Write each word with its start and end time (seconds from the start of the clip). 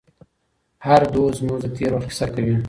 هر 0.85 1.01
دود 1.13 1.33
زموږ 1.39 1.57
د 1.61 1.65
تېر 1.77 1.91
وخت 1.93 2.07
کیسه 2.09 2.25
کوي. 2.33 2.55